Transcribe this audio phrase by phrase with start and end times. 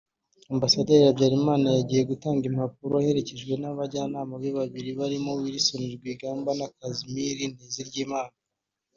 [0.53, 8.35] Ambasaderi Habyalimana yagiye gutanga impapuro aherekejwe n’abajyanama be babiri aribo Wilson Rwigamba na Casimir Nteziryimana